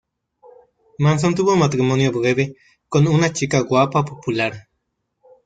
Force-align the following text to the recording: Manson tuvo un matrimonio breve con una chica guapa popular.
Manson 0.97 1.35
tuvo 1.35 1.53
un 1.53 1.59
matrimonio 1.59 2.11
breve 2.11 2.55
con 2.89 3.05
una 3.07 3.31
chica 3.33 3.59
guapa 3.59 4.03
popular. 4.03 4.67